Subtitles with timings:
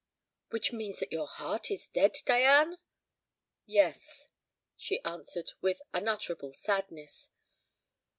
[0.49, 2.79] "Which means that your heart is dead, Diane?"
[3.67, 4.29] "Yes,"
[4.75, 7.29] she answered, with unutterable sadness.